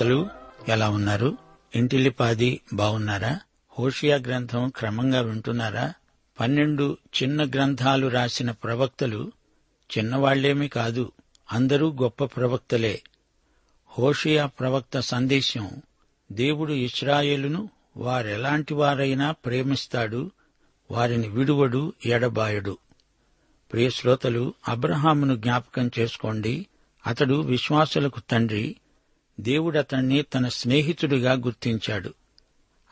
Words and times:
శ్రోతలు 0.00 0.28
ఎలా 0.68 0.90
ఉన్నారు? 0.90 1.38
ఇంటిల్లిపాది 1.76 2.60
బాగున్నారా? 2.72 3.40
హోషియా 3.78 4.16
గ్రంథం 4.16 4.72
క్రమంగా 4.76 5.20
వింటున్నారా? 5.20 5.92
పన్నెండు 6.40 6.98
చిన్న 7.22 7.48
గ్రంథాలు 7.48 8.06
రాసిన 8.06 8.50
ప్రవక్తలు 8.50 9.32
చిన్నవాళ్ళేమీ 9.98 10.68
కాదు 10.68 11.12
అందరూ 11.52 11.96
గొప్ప 12.02 12.24
ప్రవక్తలే. 12.24 13.02
హోషియా 13.88 14.46
ప్రవక్త 14.46 15.00
సందేశం 15.00 15.70
దేవుడు 16.32 16.72
ఇస్రాయేలును 16.72 17.68
వారెలాంటి 17.96 18.74
వారైనా 18.74 19.30
ప్రేమిస్తాడు 19.30 20.30
వారిని 20.90 21.28
విడువడు 21.28 21.92
ఎడబాయడు. 22.06 22.78
ప్రియశ్రోతలు 23.72 24.54
అబ్రహామును 24.68 25.36
జ్ఞాపకం 25.36 25.90
చేసుకోండి. 25.98 26.66
అతడు 27.06 27.34
విశ్వాసులకు 27.34 28.20
తండ్రి 28.30 28.76
దేవుడతణ్ణి 29.40 30.22
తన 30.22 30.48
స్నేహితుడిగా 30.48 31.32
గుర్తించాడు. 31.32 32.14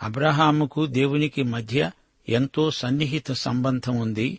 అబ్రహాముకు 0.03 0.87
దేవునికి 0.87 1.43
మధ్య 1.43 1.91
ఎంతో 2.29 2.71
సన్నిహిత 2.71 3.33
సంబంధం 3.33 3.97
ఉంది. 3.97 4.39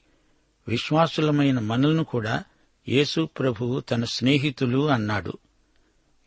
విశ్వాసులమైన 0.68 1.60
మనలను 1.60 2.04
కూడా 2.04 2.44
యేసు 2.90 3.30
ప్రభువు 3.40 3.80
తన 3.80 4.04
స్నేహితులు 4.04 4.90
అన్నాడు. 4.90 5.34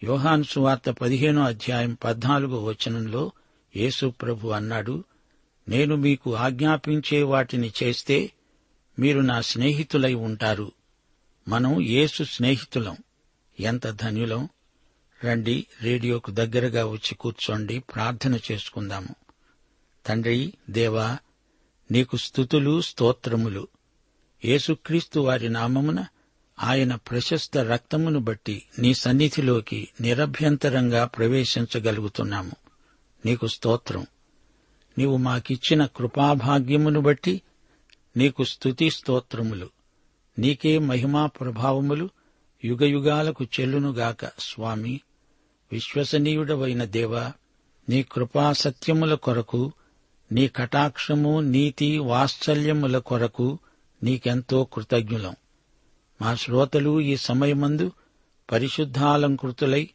యోహాను 0.04 0.42
సువార్త 0.42 0.90
పదిహేనో 0.90 1.42
అధ్యాయం 1.42 1.96
పద్నాలుగో 2.04 2.64
వచనంలో 2.64 3.32
యేసు 3.76 4.06
ప్రభు 4.22 4.48
అన్నాడు 4.48 5.04
నేను 5.68 5.96
మీకు 5.96 6.36
ఆజ్ఞాపించే 6.36 7.22
వాటిని 7.22 7.72
చేస్తే 7.82 8.32
మీరు 8.98 9.20
నా 9.20 9.40
స్నేహితులై 9.40 10.14
ఉంటారు. 10.14 10.72
మనం 11.48 11.80
యేసు 11.80 12.24
స్నేహితులం. 12.24 12.96
ఎంత 13.60 13.86
ధన్యులం 13.86 14.48
రండి 15.24 15.66
రేడియోకు 15.82 16.30
దగ్గరగా 16.30 16.86
వచ్చి 16.86 17.14
కూర్చోండి 17.14 17.78
ప్రార్థన 17.78 18.38
చేసుకుందాము. 18.52 19.14
తండ్రి 20.06 20.52
దేవా 20.70 21.18
నీకు 21.90 22.16
స్థుతులు 22.16 22.80
స్తోత్రములు. 22.80 23.68
యేసుక్రీస్తు 24.44 25.20
వారి 25.20 25.48
నామమున 25.48 26.04
ఆయన 26.58 26.94
ప్రశస్త 26.94 27.58
రక్తమును 27.58 28.20
బట్టి 28.20 28.62
నీ 28.78 28.94
సన్నిధిలోకి 28.94 29.88
నిరభ్యంతరంగా 30.00 31.04
ప్రవేశించగలుగుతున్నాము. 31.04 32.52
నీకు 33.26 33.46
స్తోత్రం. 33.46 34.06
నీవు 34.98 35.16
మాకిచ్చిన 35.16 35.86
కృపాభాగ్యమును 35.86 37.00
బట్టి 37.00 37.42
నీకు 38.16 38.44
స్తుతి 38.44 38.90
స్తోత్రములు. 38.90 39.70
నీకే 40.38 40.78
మహిమా 40.78 41.26
ప్రభావములు 41.26 42.10
యుగయుగాలకు 42.64 43.44
చెల్లునుగాక 43.44 44.26
స్వామి. 44.38 45.00
విశ్వసనీయుడవైన 45.72 46.84
దేవా 46.84 47.32
నీ 47.88 48.02
కృపా 48.02 48.52
సత్యముల 48.52 49.14
కొరకు 49.14 49.72
నీ 50.32 50.48
కటాక్షము 50.48 51.40
నీతి 51.40 51.98
వాత్సల్యముల 51.98 52.98
కొరకు 52.98 53.58
నీకెంతో 54.02 54.64
కృతజ్ఞులం. 54.64 55.36
మా 56.22 56.34
శ్రోతలు 56.34 57.00
ఈ 57.00 57.16
సమయమందు 57.16 57.92
పరిశుద్ధాలంకృతులై 58.52 59.90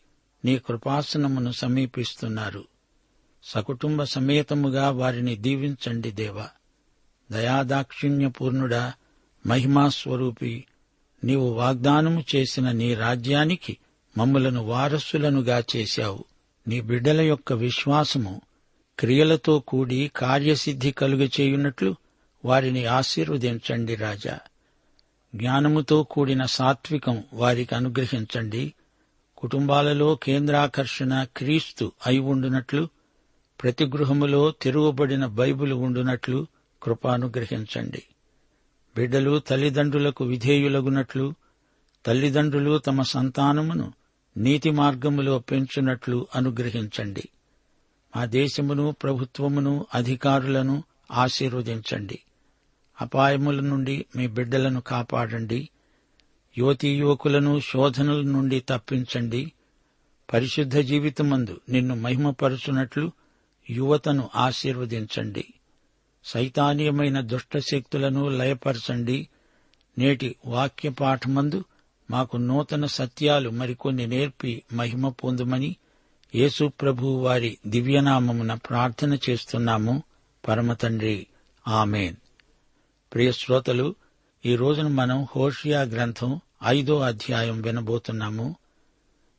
నీ 0.45 0.57
కృపాసనమును 0.57 1.51
సమీపిస్తున్నారు. 1.51 2.65
సకుటుంబ 3.43 4.03
సమేతముగా 4.03 4.89
వారిని 4.89 5.35
దీవించండి 5.35 6.11
దేవా. 6.11 6.49
దయాదాక్షిణ్యపూర్ణుడా 7.31 8.93
మహిమాస్వరూపి 9.47 10.65
నీవు 11.23 11.49
వాగ్దానము 11.49 12.23
చేసిన 12.35 12.71
నీ 12.71 12.93
రాజ్యానికి 12.93 13.77
మమ్ములను 14.17 14.61
వారసులనుగా 14.63 15.63
చేశావు. 15.75 16.23
నీ 16.67 16.81
బిడ్డల 16.81 17.21
యొక్క 17.21 17.53
విశ్వాసము 17.53 18.41
క్రియలతో 18.99 19.59
కూడి 19.59 20.11
కార్యసిద్ధి 20.15 20.91
కలుగచేయున్నట్లు 20.91 21.95
వారిని 22.45 22.85
ఆశీర్వదించండి 22.85 23.95
రాజా. 23.95 24.39
జ్ఞానముతో 25.35 26.03
కూడిన 26.03 26.45
సాత్వికం 26.45 27.23
వారికి 27.33 27.75
అనుగ్రహించండి. 27.75 28.73
కుటుంబాలలో 29.37 30.15
కేంద్రాకర్షణ 30.15 31.23
క్రీస్తు 31.37 31.91
అయి 32.07 32.19
ఉండునట్లు 32.19 32.89
ప్రతి 33.63 33.85
గృహములో 33.85 34.51
తెరువబడిన 34.61 35.25
బైబిల్ 35.25 35.73
ఉండునట్లు 35.73 36.47
కృపానుగ్రహించండి 36.83 38.03
బిడ్డలు 38.97 39.39
తల్లిదండ్రులకు 39.39 40.23
విధేయులగునట్లు 40.25 41.33
తల్లిదండ్రులు 42.05 42.77
తమ 42.77 43.01
సంతానమును 43.01 43.93
నీతి 44.37 44.71
మార్గములో 44.71 45.39
పెంచునట్లు 45.39 46.27
అనుగ్రహించండి. 46.35 47.29
మా 48.17 48.25
దేశమును 48.25 48.95
ప్రభుత్వమును 49.03 49.85
అధికారులను 49.95 50.83
ఆశీర్వదించండి. 51.11 52.19
అపాయముల 53.01 53.59
నుండి 53.59 54.05
మీ 54.15 54.27
బిడ్డలను 54.27 54.81
కాపాడండి. 54.81 55.69
యువతీ 56.57 56.95
యువకులను 56.95 57.59
శోధనల 57.59 58.21
నుండి 58.21 58.59
తప్పించండి. 58.69 59.51
పరిశుద్ధ 60.33 60.77
జీవితమందు 60.77 61.61
నిన్ను 61.69 61.95
మహిమపరచునట్లు 61.95 63.11
యువతను 63.69 64.29
ఆశీర్వదించండి. 64.35 65.53
సైతానీయమైన 66.23 67.19
దుష్టశక్తులను 67.19 68.27
లయపరచండి. 68.29 69.27
నేటి 69.97 70.35
వాక్య 70.45 70.89
పాఠమందు 70.89 71.63
మాకు 72.09 72.37
నూతన 72.37 72.85
సత్యాలు 72.85 73.49
మరికొన్ని 73.49 74.07
నేర్పి 74.07 74.63
మహిమ 74.73 75.09
పొందుమని 75.09 75.75
యేసు 76.35 76.71
ప్రభు 76.81 77.05
వారి 77.05 77.57
దివ్యనామమున 77.67 78.53
ప్రార్థన 78.53 79.17
చేస్తున్నాము. 79.29 80.03
పరమతండ్రి 80.47 81.27
ఆమెన్. 81.67 82.15
ప్రియ 83.13 83.31
శ్రోతలు 83.31 83.95
ఈ 84.45 84.55
రోజున 84.55 84.87
మనం 84.87 85.27
హోషియా 85.35 85.81
గ్రంథం 85.81 86.39
ఐదో 86.65 86.99
అధ్యాయం 86.99 87.61
వినబోతున్నాము. 87.61 88.55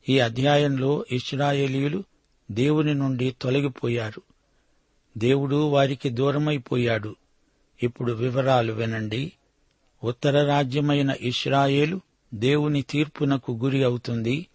ఈ 0.09 0.19
అధ్యాయంలో 0.19 1.05
ఇస్రాయేలీయులు 1.11 2.03
దేవుని 2.51 2.93
నుండి 2.93 3.35
తొలగిపోయారు. 3.41 4.21
దేవుడు 5.17 5.55
వారికి 5.55 6.09
దూరమైపోయాడు. 6.09 7.15
ఇప్పుడు 7.83 8.11
వివరాలు 8.11 8.73
వినండి. 8.73 9.31
ఉత్తర 10.03 10.47
రాజ్యమైన 10.47 11.15
ఇస్రాయేలు 11.21 12.01
దేవుని 12.33 12.81
తీర్పునకు 12.81 13.51
గురి 13.51 13.83
అవుతుంది. 13.83 14.47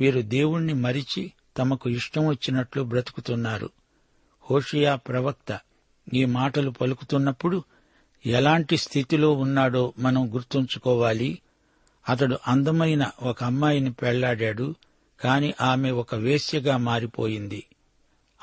వీరు 0.00 0.20
దేవుణ్ణి 0.20 0.74
మరిచి 0.74 1.32
తమకు 1.58 1.90
ఇష్టం 1.90 2.26
వచ్చినట్లు 2.26 2.82
బ్రతుకుతున్నారు. 2.82 3.70
హోషియా 4.50 4.96
ప్రవక్త 4.96 5.58
ఈ 6.14 6.24
మాటలు 6.24 6.70
పలుకుతున్నప్పుడు 6.70 7.64
ఎలాంటి 8.26 8.76
స్థితిలో 8.76 9.32
ఉన్నాడో 9.32 9.92
మనం 9.98 10.34
గుర్తుంచుకోవాలి. 10.34 11.38
అతడు 12.08 12.38
అందమైన 12.48 13.10
ఒక 13.22 13.44
అమ్మాయిని 13.44 13.92
పెళ్ళాడాడు 13.92 14.74
కాని 15.20 15.54
ఆమె 15.60 15.90
ఒక 15.90 16.14
వేశ్యగా 16.14 16.76
మారిపోయింది. 16.76 17.64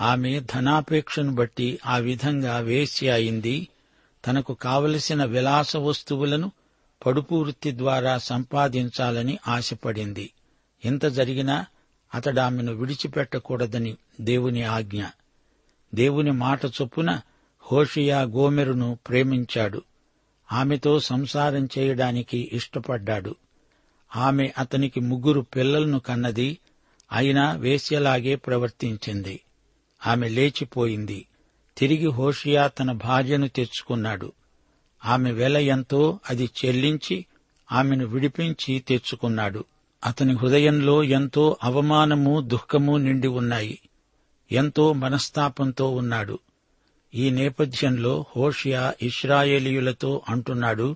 ఆమె 0.02 0.40
ధనాపేక్షను 0.40 1.36
బట్టి 1.36 1.80
ఆ 1.86 1.98
విధంగా 1.98 2.58
వేశ్య 2.58 3.10
అయింది. 3.10 3.68
తనకు 4.28 4.54
కావలసిన 4.54 5.26
విలాస 5.26 5.78
వస్తువులను 5.78 6.52
పడుపు 7.06 7.36
వృత్తి 7.36 7.78
ద్వారా 7.78 8.18
సంపాదించాలని 8.18 9.38
ఆశపడింది. 9.48 10.34
ఇంత 10.86 11.06
జరిగినా 11.06 11.66
అతడామెను 12.16 12.62
ఆమెను 12.62 12.74
విడిచిపెట్టకూడదని 12.74 13.98
దేవుని 14.22 14.64
ఆజ్ఞ. 14.64 15.04
దేవుని 15.96 16.32
మాట 16.32 16.66
చొప్పున 16.66 17.22
హోషియా 17.72 18.22
గోమెరును 18.22 18.98
ప్రేమించాడు. 19.08 19.82
ఆమెతో 20.52 21.00
సంసారం 21.00 21.70
చేయడానికి 21.78 22.50
ఇష్టపడ్డాడు. 22.54 23.36
ఆమె 24.16 24.52
అతనికి 24.58 25.00
ముగ్గురు 25.00 25.42
పిల్లలను 25.42 26.00
కన్నది 26.00 26.58
అయినా 27.12 27.52
వేశ్యలాగే 27.52 28.36
ప్రవర్తించింది. 28.36 29.40
ఆమె 30.08 30.30
లేచిపోయింది. 30.30 31.26
తిరిగి 31.78 32.08
హోషియా 32.08 32.68
తన 32.68 32.92
భార్యను 32.92 33.48
తెచ్చుకున్నాడు. 33.48 34.32
ఆమె 35.06 35.32
వెల 35.32 35.58
ఎంతో 35.58 36.20
అది 36.30 36.50
చెల్లించి 36.66 37.26
ఆమెను 37.72 38.06
విడిపించి 38.06 38.80
తెచ్చుకున్నాడు. 38.80 39.66
అతని 40.06 40.34
హృదయంలో 40.34 41.04
ఎంతో 41.04 41.58
అవమానము 41.64 42.42
దుఃఖము 42.42 42.98
నిండి 42.98 43.28
ఉన్నాయి. 43.28 43.80
ఎంతో 44.52 44.94
మనస్తాపంతో 44.94 45.90
ఉన్నాడు. 45.90 46.40
ఈ 47.16 47.30
నేపథ్యంలో 47.30 48.26
హోషియా 48.38 48.94
ఇస్రాయేలీయులతో 49.02 50.22
అంటున్నాడు 50.30 50.96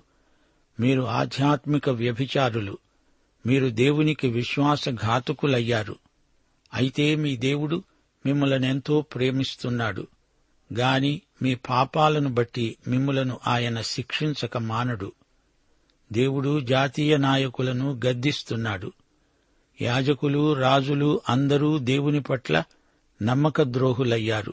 మీరు 0.80 1.02
ఆధ్యాత్మిక 1.02 1.90
వ్యభిచారులు. 1.90 2.78
మీరు 3.46 3.68
దేవునికి 3.68 4.28
విశ్వాసఘాతుకులయ్యారు. 4.28 5.96
అయితే 6.74 7.14
మీ 7.14 7.36
దేవుడు 7.36 7.82
మిమ్మల్ని 8.26 8.68
ఎంతో 8.68 9.00
ప్రేమిస్తున్నాడు. 9.00 10.06
గాని 10.72 11.22
మీ 11.42 11.54
పాపాలను 11.54 12.28
బట్టి 12.28 12.76
మిమ్ములను 12.88 13.40
ఆయన 13.46 13.80
శిక్షించక 13.80 14.58
మానడు. 14.58 15.12
దేవుడు 16.12 16.60
జాతీయ 16.60 17.16
నాయకులను 17.16 18.00
గద్దిస్తున్నాడు. 18.06 18.92
యాజకులు 19.82 20.52
రాజులు 20.52 21.20
అందరూ 21.28 21.78
దేవుని 21.78 22.20
పట్ల 22.20 22.62
నమ్మక 23.22 23.62
ద్రోహులయ్యారు 23.62 24.52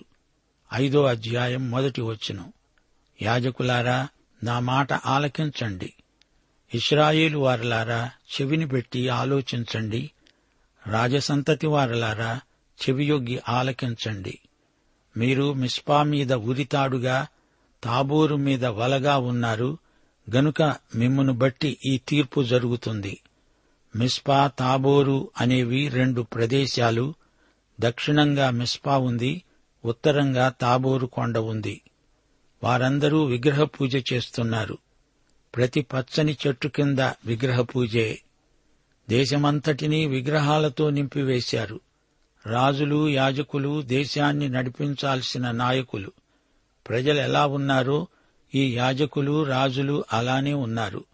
ఐదో 0.74 1.04
అధ్యాయం 1.04 1.72
మొదటి 1.72 2.02
వచనం. 2.02 2.54
యాజకులారా 3.22 4.08
నా 4.44 4.60
మాట 4.60 4.94
ఆలకించండి. 4.94 5.94
ఇస్రాయేలు 6.74 7.38
వారలారా 7.38 8.12
చెవిని 8.34 8.68
పెట్టి 8.68 9.10
ఆలోచించండి. 9.10 10.12
రాజసంతతి 10.88 11.68
వారలారా 11.68 12.42
చెవియొగ్గి 12.82 13.42
ఆలకించండి. 13.50 14.40
మీరు 15.18 15.54
మిస్పా 15.54 16.04
మీద 16.04 16.34
ఉరితాడుగా 16.34 17.28
తాబోరు 17.84 18.36
మీద 18.36 18.66
వలగా 18.66 19.18
ఉన్నారు 19.18 19.78
గనుక 20.36 20.62
మిమ్మును 20.96 21.34
బట్టి 21.34 21.78
ఈ 21.86 21.98
తీర్పు 21.98 22.44
జరుగుతుంది. 22.44 23.20
మిస్పా 23.96 24.48
తాబోరు 24.48 25.32
అనేవి 25.42 25.88
రెండు 25.88 26.22
ప్రదేశాలు 26.22 27.14
దక్షిణంగా 27.80 28.50
మిస్పా 28.50 28.98
ఉంది 28.98 29.44
ఉత్తరంగా 29.86 30.50
తాబోరు 30.50 31.06
కొండ 31.06 31.38
ఉంది. 31.38 31.82
వారందరూ 32.64 33.24
విగ్రహ 33.24 33.64
పూజ 33.64 34.14
చేస్తున్నారు. 34.14 34.78
ప్రతి 35.56 35.82
పచ్చని 35.82 36.38
చెట్టు 36.48 36.68
కింద 36.68 37.00
విగ్రహ 37.00 37.62
పూజే. 37.62 38.22
దేశమంతటినీ 39.10 40.08
విగ్రహాలతో 40.08 40.90
నింపివేశారు. 40.90 41.80
రాజులు 42.48 43.10
యాజకులు 43.10 43.82
దేశాన్ని 43.82 44.50
నడిపించాల్సిన 44.50 45.52
నాయకులు. 45.52 46.12
ప్రజలు 46.90 47.20
ఎలా 47.20 47.46
ఉన్నారో 47.46 48.08
ఈ 48.56 48.76
యాజకులు 48.76 49.44
రాజులు 49.44 50.06
అలానే 50.14 50.54
ఉన్నారు. 50.54 51.06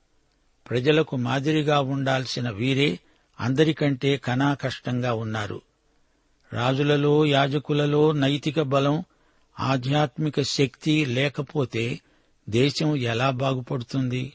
ప్రజలకు 0.70 1.16
మాదిరిగా 1.16 1.82
ఉండాల్సిన 1.82 2.50
వీరే 2.50 3.00
అందరికంటే 3.40 4.18
కనాకష్టంగా 4.18 5.14
ఉన్నారు. 5.14 5.62
రాజులలో 6.54 7.26
యాజకులలో 7.26 8.12
నైతిక 8.12 8.62
బలం 8.62 9.04
ఆధ్యాత్మిక 9.60 10.42
శక్తి 10.42 11.06
లేకపోతే 11.06 12.00
దేశం 12.50 12.96
ఎలా 12.96 13.30
బాగుపడుతుంది? 13.30 14.34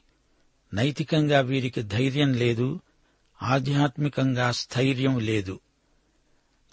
నైతికంగా 0.75 1.41
వీరికి 1.41 1.83
ధైర్యం 1.83 2.33
లేదు 2.33 2.81
ఆధ్యాత్మికంగా 3.43 4.53
స్థైర్యం 4.53 5.19
లేదు. 5.19 5.61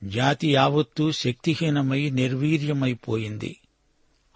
జాతి 0.03 0.53
యావత్తూ 0.53 1.11
శక్తిహీనమై 1.11 2.09
నిర్వీర్యమైపోయింది. 2.09 3.59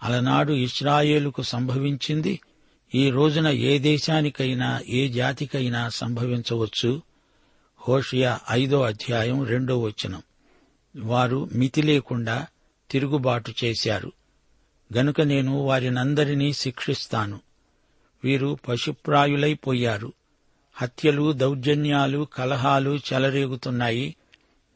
అలనాడు 0.02 0.52
ఇస్రాయేలుకు 0.52 1.42
సంభవించింది. 1.42 2.40
ఈ 2.94 3.10
రోజున 3.10 3.48
ఏ 3.48 3.78
దేశానికైనా 3.78 4.80
ఏ 4.88 5.08
జాతికైనా 5.08 5.88
సంభవించవచ్చు. 5.88 7.02
హోషియా 7.88 8.40
ఐదో 8.50 8.82
అధ్యాయం 8.82 9.44
రెండో 9.44 9.78
వచనం. 9.78 10.22
వారు 10.96 11.48
మితి 11.54 11.82
లేకుండా 11.82 12.46
తిరుగుబాటు 12.90 13.54
చేశారు. 13.64 14.12
గనుక 14.96 15.20
నేను 15.20 15.58
వారినందరినీ 15.58 16.52
శిక్షిస్తాను. 16.52 17.40
వీరు 18.24 18.58
పశుప్రాయులైపోయారు. 18.68 20.12
హత్యలు 20.74 21.32
దౌర్జన్యాలు 21.32 22.28
కలహాలు 22.34 22.98
చెలరేగుతున్నాయి. 23.12 24.16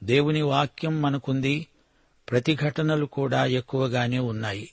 దేవుని 0.02 0.42
వాక్యం 0.42 1.02
మనకుంది. 1.02 1.66
ప్రతిఘటనలు 2.30 3.06
కూడా 3.06 3.46
ఎక్కువగానే 3.46 4.18
ఉన్నాయి. 4.18 4.70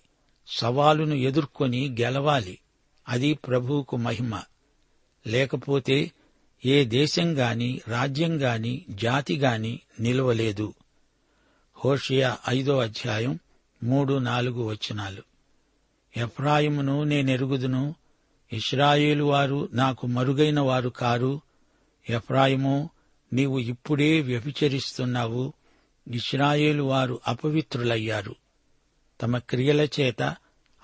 సవాలును 0.48 1.16
ఎదుర్కొని 1.16 1.96
గెలవాలి. 2.02 2.60
అది 3.10 3.34
ప్రభువుకు 3.34 3.98
మహిమ. 3.98 4.42
లేకపోతే 5.28 6.12
ఏ 6.66 6.84
దేశం 6.84 7.38
గాని 7.38 7.82
రాజ్యం 7.88 8.42
గాని 8.42 8.86
జాతి 8.90 9.38
గాని 9.38 9.80
నిలవలేదు. 10.00 10.74
హోషియా 11.86 12.38
ఐదో 12.50 12.80
అధ్యాయం 12.80 13.40
మూడు 13.84 14.14
నాలుగు 14.14 14.64
వచనాలు. 14.64 15.24
ఎఫ్రాయిమును 16.18 17.04
నేనెరుగుదును. 17.04 17.96
ఇస్రాయేలు 18.54 19.24
వారు 19.24 19.69
నాకు 19.74 20.07
మరుగైన 20.07 20.60
వారు 20.60 20.90
కారు. 20.90 21.42
ఎఫ్రాయిము 22.10 22.90
నీవు 23.34 23.60
ఇప్పుడే 23.60 24.22
వ్యభిచరిస్తున్నావు. 24.22 25.54
ఇస్రాయేలు 26.07 26.84
వారు 26.84 27.19
అపవిత్రులయ్యారు. 27.28 28.36
తమ 29.22 29.38
క్రియల 29.38 29.81
చేత 29.81 30.36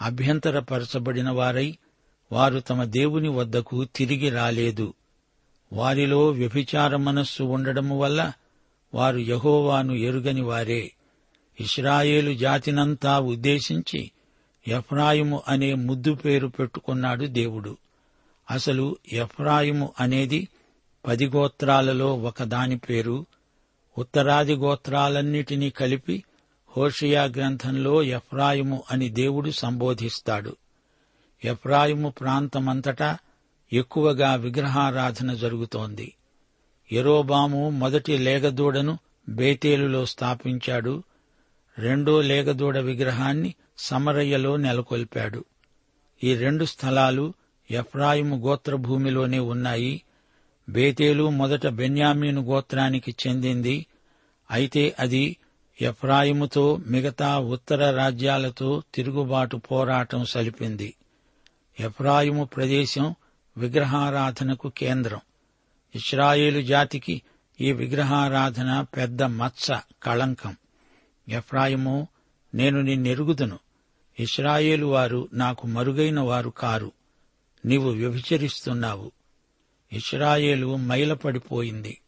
అభ్యంతరపరచబడిన 0.01 1.29
వారై 1.29 1.77
వారు 2.31 2.59
తమ 2.59 2.83
దేవుని 2.83 3.29
వద్దకు 3.29 3.83
తిరిగి 3.83 4.29
రాలేదు. 4.29 4.93
వారిలో 5.73 6.27
వ్యభిచార 6.27 6.95
మనస్సు 6.95 7.43
ఉండడము 7.43 7.99
వల్ల 7.99 8.31
వారు 8.93 9.17
యహోవాను 9.17 9.93
ఎరుగని 9.93 10.41
వారే. 10.41 10.91
ఇస్రాయేలు 11.59 12.33
జాతినంతా 12.33 13.19
ఉద్దేశించి 13.19 14.11
ఎఫ్రాయిము 14.67 15.43
అనే 15.47 15.73
ముద్దు 15.73 16.13
పేరు 16.13 16.47
పెట్టుకున్నాడు 16.47 17.25
దేవుడు. 17.25 17.77
అసలు 18.51 18.97
ఎఫ్రాయిము 19.13 19.93
అనేది 19.99 20.47
పది 21.07 21.27
గోత్రాలలో 21.27 22.17
ఒకదాని 22.17 22.77
పేరు. 22.77 23.25
ఉత్తరాది 23.97 24.55
గోత్రాలన్నిటినీ 24.55 25.69
కలిపి 25.69 26.23
హోషియా 26.77 27.23
గ్రంథంలో 27.23 28.03
ఎఫ్రాయిము 28.03 28.83
అని 28.91 29.09
దేవుడు 29.09 29.51
సంబోధిస్తాడు. 29.51 30.55
ఎఫ్రాయిము 31.45 32.09
ప్రాంతమంతటా 32.09 33.17
ఎక్కువగా 33.73 34.35
విగ్రహారాధన 34.35 35.33
జరుగుతోంది. 35.33 36.13
ఎరోబాము 36.91 37.69
మొదటి 37.69 38.17
లేగదూడను 38.17 38.99
బేతేలులో 39.29 40.05
స్థాపించాడు. 40.05 41.03
రెండో 41.77 42.21
లేగదూడ 42.21 42.77
విగ్రహాన్ని 42.77 43.53
సమరయ్యలో 43.77 44.57
నెలకొల్పాడు. 44.57 45.45
ఈ 46.23 46.35
రెండు 46.35 46.65
స్థలాలు 46.65 47.33
ఎఫ్రాయిము 47.71 48.35
గోత్రభూమిలోనే 48.35 49.39
ఉన్నాయి. 49.39 50.01
బేతేలు 50.69 51.29
మొదట 51.29 51.67
బెన్యామీను 51.67 52.41
గోత్రానికి 52.41 53.15
చెందింది. 53.27 53.85
అయితే 54.51 54.95
అది 54.99 55.37
ఎఫ్రాయిముతో 55.81 56.79
మిగతా 56.87 57.39
ఉత్తర 57.39 57.95
రాజ్యాలతో 57.95 58.83
తిరుగుబాటు 58.95 59.57
పోరాటం 59.57 60.25
సలిపింది. 60.25 60.95
ఎఫ్రాయిము 61.79 62.43
ప్రదేశం 62.43 63.15
విగ్రహారాధనకు 63.57 64.69
కేంద్రం. 64.69 65.19
ఇస్రాయేలు 65.95 66.61
జాతికి 66.61 67.21
ఈ 67.61 67.71
విగ్రహారాధన 67.71 68.85
పెద్ద 68.97 69.23
మత్స 69.23 69.71
కళంకం. 70.03 70.55
ఎఫ్రాయిము 71.29 72.07
నేను 72.53 72.81
నిన్నెరుగుదును. 72.81 73.59
ఇస్రాయేలు 74.19 74.85
వారు 74.85 75.29
నాకు 75.33 75.67
మరుగైన 75.67 76.19
వారు 76.19 76.49
కారు. 76.49 76.91
నీవు 77.65 77.89
వ్యభిచరిస్తున్నావు. 77.89 79.11
ఇస్రాయేలు 79.93 80.75
మైలపడిపోయింది. 80.75 82.01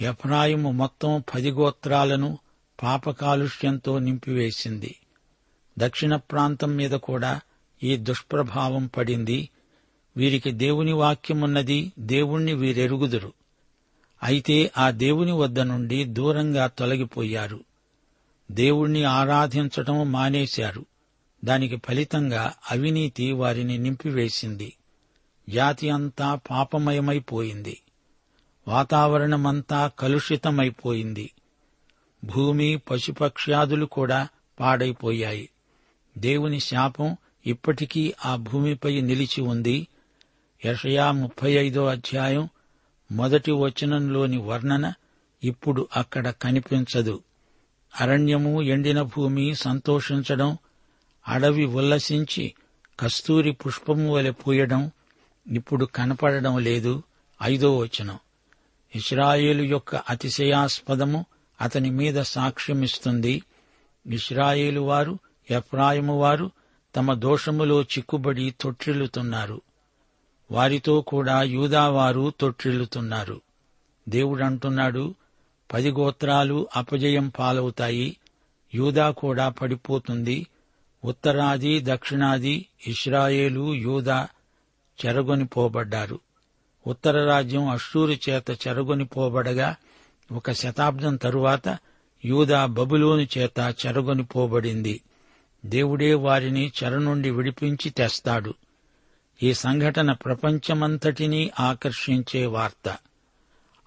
ఎఫ్రాయిము 0.00 0.70
మొత్తం 0.70 1.24
పది 1.34 1.50
గోత్రాలను 1.50 2.38
పాపకాలుష్యంతో 2.82 3.98
నింపివేసింది. 3.98 4.96
దక్షిణ 5.78 6.16
ప్రాంతం 6.16 6.76
మీద 6.76 6.90
కూడా 6.90 7.40
ఈ 7.82 7.96
దుష్ప్రభావం 7.96 8.86
పడింది. 8.86 9.48
వీరికి 10.16 10.50
దేవుని 10.50 10.92
వాక్యమున్నది 10.92 11.92
దేవుణ్ణి 11.98 12.54
వీరెరుగుదురు. 12.54 13.32
అయితే 14.22 14.72
ఆ 14.78 14.90
దేవుని 14.90 15.32
వద్ద 15.32 15.60
నుండి 15.60 16.04
దూరంగా 16.04 16.66
తొలగిపోయారు. 16.66 17.60
దేవుణ్ణి 18.50 19.04
ఆరాధించటం 19.04 20.12
మానేశారు. 20.12 20.84
దానికి 21.44 21.76
ఫలితంగా 21.76 22.52
అవినీతి 22.70 23.32
వారిని 23.32 23.78
నింపివేసింది. 23.78 24.72
జాతి 25.48 25.90
అంతా 25.90 26.34
పాపమయమైపోయింది. 26.34 27.80
వాతావరణమంతా 28.68 29.90
కలుషితమైపోయింది. 29.98 31.30
భూమి 32.24 32.76
పశుపక్ష్యాదులు 32.90 33.86
కూడా 33.86 34.28
పాడైపోయాయి. 34.60 35.48
దేవుని 36.18 36.60
శాపం 36.60 37.16
ఇప్పటికీ 37.46 38.14
ఆ 38.24 38.36
భూమిపై 38.36 39.00
నిలిచి 39.00 39.40
ఉంది. 39.40 39.88
యషయా 40.64 41.12
ముప్పై 41.12 41.52
ఐదో 41.52 41.86
అధ్యాయం 41.86 42.48
మొదటి 43.12 43.50
వచనంలోని 43.50 44.38
వర్ణన 44.38 44.92
ఇప్పుడు 45.44 45.88
అక్కడ 45.96 46.30
కనిపించదు. 46.30 47.22
అరణ్యము 48.00 48.62
ఎండిన 48.62 49.02
భూమి 49.02 49.54
సంతోషించడం 49.54 50.58
అడవి 51.28 51.64
ఉల్లసించి 51.64 52.54
కస్తూరి 53.00 53.52
పుష్పము 53.52 54.12
వలె 54.12 54.30
పూయడం 54.30 54.90
ఇప్పుడు 55.52 55.84
కనపడడం 55.84 56.58
లేదు. 56.58 57.02
ఐదో 57.42 57.78
వచనం. 57.78 58.18
ఇస్రాయేలు 58.94 59.62
యొక్క 59.62 59.94
అతిశయాస్పదము 59.94 61.26
అతని 61.60 61.90
మీద 61.90 62.22
సాక్ష్యమిస్తుంది. 62.22 63.42
ఇస్రాయేలు 64.06 64.80
వారు 64.80 65.18
ఎఫ్రాయిము 65.50 66.20
వారు 66.20 66.50
తమ 66.96 67.14
దోషములో 67.14 67.82
చిక్కుబడి 67.82 68.54
తొట్టిల్లుతున్నారు. 68.60 69.60
వారితో 70.50 71.00
కూడా 71.00 71.42
యూదావారు 71.42 72.32
తొట్టిల్లుతున్నారు. 72.40 73.40
దేవుడంటున్నాడు 74.08 75.14
పది 75.72 75.90
గోత్రాలు 75.90 76.68
అపజయం 76.76 77.28
పాలవుతాయి. 77.28 78.16
యూదా 78.74 79.10
కూడా 79.10 79.48
పడిపోతుంది. 79.48 80.46
ఉత్తరాది 81.04 81.80
దక్షిణాది 81.84 82.66
ఇస్రాయేలు 82.86 83.74
యూదా 83.74 84.28
చెరగొని 85.06 85.46
పోబడ్డారు 85.46 86.20
ఉత్తర 86.86 87.24
రాజ్యం 87.24 87.68
అశ్షూరు 87.68 88.30
చేత 88.30 88.50
చెరగొని 88.50 89.04
పోబడగా 89.04 89.76
ఒక 90.32 90.52
శతాబ్దం 90.52 91.16
తరువాత 91.16 91.78
యూదా 92.24 92.66
బబులోను 92.66 93.38
చేత 93.38 93.74
చెరగొని 93.86 94.24
పోబడింది 94.24 95.00
దేవుడే 95.66 96.14
వారిని 96.14 96.72
చెర 96.84 96.98
నుండి 96.98 97.30
విడిపించి 97.30 97.90
తెస్తాడు. 97.90 98.54
ఈ 99.42 99.54
సంఘటన 99.54 100.12
ప్రపంచమంతటినీ 100.12 101.50
ఆకర్షించే 101.60 102.46
వార్త. 102.46 102.98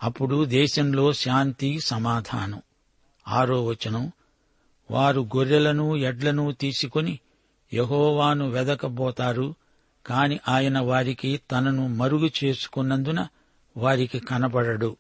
అప్పుడు 0.04 0.46
దేశంలో 0.46 1.14
శాంతి 1.14 1.80
సమాధానం. 1.80 2.62
ఆరో 3.28 3.66
వచనం. 3.66 4.12
వారు 4.92 5.22
గొర్రెలను 5.22 5.96
ఎడ్లను 5.96 6.52
తీసుకుని 6.52 7.20
యహోవాను 7.74 8.50
వెదకబోతారు. 8.50 9.56
కాని 10.08 10.40
ఆయన 10.48 10.80
వారికి 10.80 11.42
తనను 11.52 11.88
మరుగు 11.88 12.30
చేసుకున్నందున 12.44 13.28
వారికి 13.78 14.20
కనబడడు. 14.20 14.98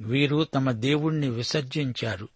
వీరు 0.00 0.44
తమ 0.54 0.70
దేవుణ్ణి 0.70 1.28
విసర్జించారు. 1.28 2.28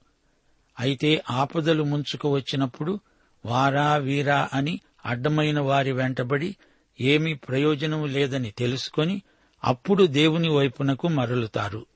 అయితే 0.81 1.23
ఆపదలు 1.31 1.85
ముంచుకు 1.85 2.29
వచ్చినప్పుడు 2.29 3.01
వారా 3.47 3.97
వీరా 3.97 4.49
అని 4.53 4.81
అడ్డమైన 5.07 5.61
వారి 5.61 5.93
వెంటబడి 5.93 6.57
ఏమీ 7.01 7.35
ప్రయోజనం 7.35 8.07
లేదని 8.07 8.51
తెలుసుకొని 8.51 9.23
అప్పుడు 9.65 10.05
దేవుని 10.05 10.49
వైపునకు 10.49 11.09
మరలుతారు. 11.09 11.87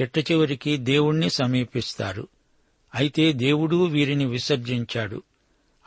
చెట్ట 0.00 0.18
చివరికి 0.18 0.76
దేవుణ్ణి 0.76 1.30
సమీపిస్తారు. 1.30 2.28
అయితే 2.94 3.32
దేవుడు 3.32 3.84
వీరిని 3.84 4.24
విసర్జించాడు. 4.24 5.22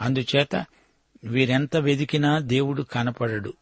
అందుచేత 0.01 0.65
వీరెంత 1.23 1.77
వెదికినా 1.77 2.39
దేవుడు 2.39 2.83
కనపడడు. 2.83 3.53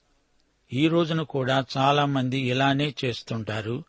ఈ 0.74 0.88
రోజున 0.88 1.22
కూడా 1.22 1.66
చాలా 1.78 2.06
మంది 2.06 2.40
ఇలానే 2.40 2.96
చేస్తుంటారు. 3.06 3.84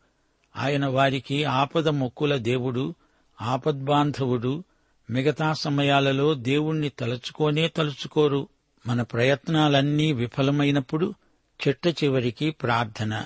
ఆయన 0.56 0.86
వారికి 0.86 1.44
ఆపద 1.44 1.88
మొక్కుల 1.88 2.36
దేవుడు 2.36 2.94
ఆపద్బాంధవుడు 3.42 4.64
మిగతా 5.10 5.52
సమయాలలో 5.52 6.34
దేవుణ్ణి 6.34 6.88
తలుచుకోనే 6.88 7.68
తలుచుకోరు. 7.68 8.48
మన 8.86 9.02
ప్రయత్నాలన్నీ 9.02 10.12
విఫలమైనప్పుడు 10.12 11.14
చిట్ట 11.68 12.04
చివరికి 12.04 12.50
ప్రార్థన. 12.50 13.24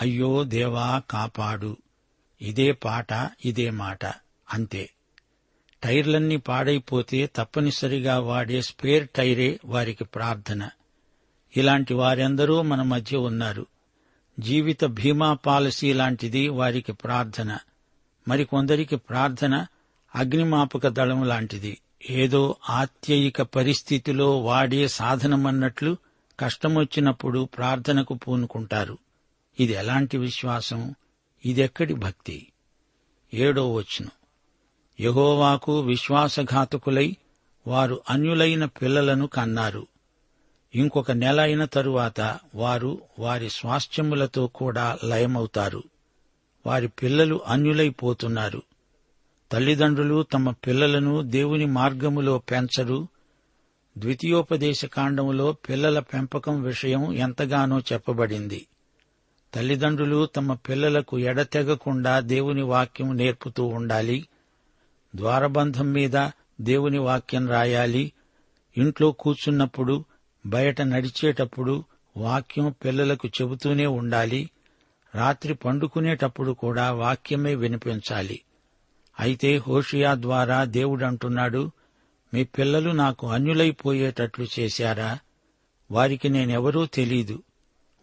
అయ్యో 0.00 0.44
దేవా 0.44 1.02
కాపాడు. 1.10 1.76
ఇదే 2.42 2.72
పాట 2.72 3.30
ఇదే 3.44 3.70
మాట. 3.70 4.06
అంతే. 4.52 4.90
టైర్లన్నీ 5.82 6.36
పాడైపోతే 6.36 7.30
తప్పనిసరిగా 7.36 8.18
వాడే 8.18 8.62
స్పేర్ 8.62 9.08
టైరే 9.08 9.60
వారికి 9.64 10.04
ప్రార్థన. 10.04 10.68
ఇలాంటి 11.56 11.94
వారెందరో 11.94 12.62
మన 12.62 12.82
మధ్య 12.82 13.16
ఉన్నారు. 13.16 13.66
జీవిత 14.40 14.84
బీమా 14.84 15.34
పాలసీ 15.34 15.92
లాంటిది 15.92 16.48
వారికి 16.48 16.92
ప్రార్థన. 16.92 17.58
మరికొందరికి 18.28 18.96
ప్రార్థన 18.96 19.66
అగ్నిమాపక 20.14 20.88
దళం 20.88 21.24
లాంటిది. 21.24 21.78
ఏదో 22.10 22.56
ఆత్యయిక 22.70 23.42
పరిస్థితిలో 23.42 24.40
వాడే 24.40 24.88
సాధనమన్నట్లు 24.88 25.96
కష్టమొచ్చినప్పుడు 26.40 27.44
ప్రార్థనకు 27.44 28.14
పూనుకుంటారు. 28.14 28.98
ఇది 29.60 29.72
ఎలాంటి 29.72 30.18
విశ్వాసం? 30.18 30.94
ఇదెక్కడి 31.46 31.94
భక్తి? 31.94 32.46
ఏడో 33.34 33.72
వచ్చును 33.72 34.10
యహోవాకు 35.00 35.80
విశ్వాసఘాతకులై 35.80 37.16
వారు 37.66 38.00
అన్యులైన 38.10 38.64
పిల్లలను 38.64 39.26
కన్నారు. 39.26 39.86
ఇంకొక 40.74 41.10
నెల 41.12 41.40
అయిన 41.40 41.64
తరువాత 41.64 42.38
వారు 42.54 42.98
వారి 43.18 43.50
స్వాస్థ్యములతో 43.50 44.46
కూడా 44.46 44.98
లయమవుతారు. 45.04 45.82
వారి 46.66 46.88
పిల్లలు 46.88 47.40
అన్యులైపోతున్నారు 47.46 48.62
తల్లిదండ్రులు 49.52 50.22
తమ 50.22 50.50
పిల్లలను 50.50 51.22
దేవుని 51.22 51.66
మార్గములో 51.66 52.38
పెంచరు. 52.38 53.08
ద్వితీయోపదేశ 53.98 54.84
కాండములో 54.84 55.52
పిల్లల 55.52 55.98
పెంపకం 55.98 56.62
విషయం 56.62 57.12
ఎంతగానో 57.12 57.80
చెప్పబడింది. 57.92 58.66
తల్లిదండ్రులు 59.54 60.26
తమ 60.26 60.54
పిల్లలకు 60.54 61.18
ఎడతెగకుండా 61.18 62.20
దేవుని 62.20 62.62
వాక్యం 62.62 63.16
నేర్పుతూ 63.16 63.64
ఉండాలి. 63.64 64.28
ద్వారబంధం 65.16 65.92
మీద 65.92 66.28
దేవుని 66.60 66.98
వాక్యం 66.98 67.48
రాయాలి. 67.48 68.12
ఇంట్లో 68.76 69.12
కూర్చున్నప్పుడు 69.12 70.04
బయట 70.46 70.82
నడిచేటప్పుడు 70.82 71.84
వాక్యం 72.16 72.74
పిల్లలకు 72.84 73.28
చెబుతూనే 73.28 73.86
ఉండాలి. 73.86 74.50
రాత్రి 75.14 75.54
పండుకునేటప్పుడు 75.54 76.52
కూడా 76.52 76.92
వాక్యమే 76.92 77.54
వినిపించాలి. 77.54 78.40
అయితే 79.20 79.56
హోషియా 79.56 80.14
ద్వారా 80.14 80.64
దేవుడంటున్నాడు 80.64 81.70
మీ 82.34 82.44
పిల్లలు 82.44 82.90
నాకు 82.90 83.26
అన్యులైపోయేటట్లు 83.30 84.46
చేశారా? 84.58 85.18
వారికి 85.90 86.28
నేనెవరూ 86.28 86.86
తెలీదు. 86.86 87.42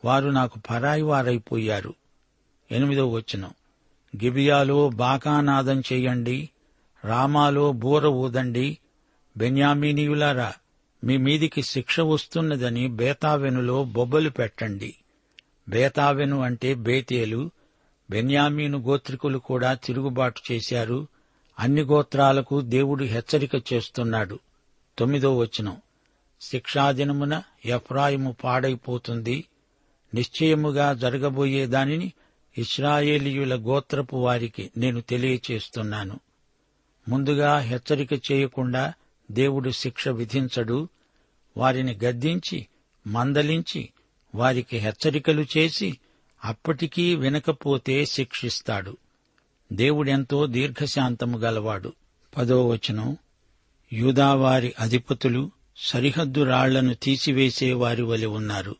వారు 0.05 0.29
నాకు 0.29 0.59
పరాయి 0.69 1.01
వారైపోయారు 1.01 1.93
ఎనిమిదో 2.71 3.07
వచనం. 3.07 3.51
గిబియాలో 4.23 4.89
బాకానాదం 4.89 5.79
చెయ్యండి 5.79 6.49
రామాలో 7.05 7.71
బూర 7.71 8.07
ఊదండి. 8.07 8.77
బెన్యామీనీయులారా 9.37 10.53
మీ 11.03 11.17
మీదికి 11.17 11.61
శిక్ష 11.61 11.99
వస్తున్నదని 11.99 12.87
బేతావెనులో 12.87 13.83
బొబ్బలు 13.83 14.29
పెట్టండి. 14.29 14.95
బేతావెను 15.69 16.41
అంటే 16.41 16.73
బేతేలు. 16.73 17.51
బెన్యామీను 18.09 18.77
గోత్రికులు 18.77 19.37
కూడా 19.37 19.73
తిరుగుబాటు 19.73 20.41
చేశారు. 20.51 21.07
అన్ని 21.59 21.81
గోత్రాలకు 21.81 22.61
దేవుడు 22.61 23.03
హెచ్చరిక 23.03 23.73
చేస్తున్నాడు. 23.73 24.39
తొమ్మిదో 24.97 25.37
వచనం. 25.37 25.77
శిక్షాదినమున 26.41 27.43
ఎఫ్రాయిము 27.65 28.35
పాడైపోతుంది. 28.43 29.45
నిశ్చయముగా 30.13 30.93
జరగబోయే 30.93 31.65
దానిని 31.65 32.13
ఇస్రాయేలీయుల 32.57 33.55
గోత్రపు 33.55 34.15
వారికి 34.15 34.71
నేను 34.77 35.01
తెలియచేస్తున్నాను. 35.01 36.19
ముందుగా 37.07 37.59
హెచ్చరిక 37.59 38.31
చేయకుండా 38.31 38.93
దేవుడు 39.31 39.69
శిక్ష 39.69 40.07
విధించడు. 40.07 40.89
వారిని 41.57 41.99
గద్దించి 42.03 42.67
మందలించి 43.07 43.89
వారికి 44.35 44.77
హెచ్చరికలు 44.77 45.45
చేసి 45.57 45.97
అప్పటికీ 46.45 47.15
వినకపోతే 47.15 48.05
శిక్షిస్తాడు. 48.05 48.97
దేవుడెంతో 49.73 50.45
దీర్ఘశాంతము 50.45 51.37
గలవాడు. 51.37 51.93
పదో 52.37 52.67
వచనం. 52.67 53.17
యూదావారి 53.93 54.73
అధిపతులు 54.79 55.51
సరిహద్దు 55.77 56.43
రాళ్ళను 56.43 56.93
తీసివేసే 56.93 57.73
వారి 57.73 58.01
వలె 58.01 58.25
ఉన్నారు. 58.25 58.75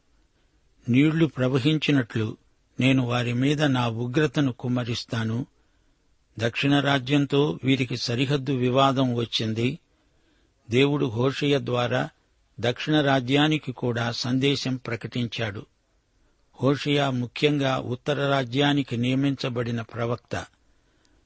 నీళ్ళు 0.89 1.25
ప్రవహించినట్లు 1.25 2.37
నేను 2.79 3.05
వారి 3.05 3.33
మీద 3.33 3.63
నా 3.63 3.87
ఉగ్రతను 3.87 4.51
కుమ్మరిస్తాను. 4.51 5.45
దక్షిణ 6.39 6.79
రాజ్యంతో 6.79 7.59
వీరికి 7.63 7.97
సరిహద్దు 7.97 8.51
వివాదం 8.51 9.15
వచ్చింది. 9.15 9.79
దేవుడు 10.69 11.05
హోషయ 11.05 11.59
ద్వారా 11.59 12.09
దక్షిణ 12.59 13.01
రాజ్యానికి 13.01 13.71
కూడా 13.71 14.11
సందేశం 14.11 14.75
ప్రకటించాడు. 14.75 15.65
హోషయా 16.63 17.09
ముఖ్యంగా 17.09 17.77
ఉత్తర 17.77 18.29
రాజ్యానికి 18.29 18.97
నియమించబడిన 18.97 19.81
ప్రవక్త 19.81 20.45